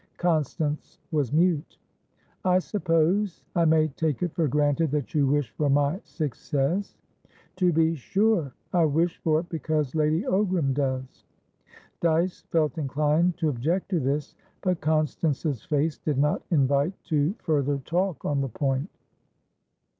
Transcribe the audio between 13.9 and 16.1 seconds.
this, but Constance's face